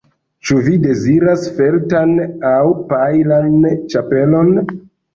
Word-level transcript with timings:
Ĉu 0.47 0.55
vi 0.67 0.79
deziras 0.85 1.43
feltan 1.59 2.15
aŭ 2.55 2.65
pajlan 2.95 3.73
ĉapelon? 3.95 4.55